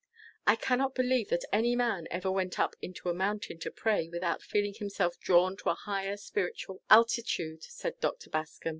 "I 0.47 0.55
can 0.55 0.79
not 0.79 0.95
believe 0.95 1.29
that 1.29 1.45
any 1.53 1.75
man 1.75 2.07
ever 2.09 2.31
went 2.31 2.57
up 2.59 2.75
into 2.81 3.07
a 3.07 3.13
mountain 3.13 3.59
to 3.59 3.69
pray 3.69 4.09
without 4.09 4.41
feeling 4.41 4.73
himself 4.73 5.19
drawn 5.19 5.55
to 5.57 5.69
a 5.69 5.75
higher 5.75 6.17
spiritual 6.17 6.81
altitude," 6.89 7.61
said 7.61 7.99
Dr. 7.99 8.31
Bascom. 8.31 8.69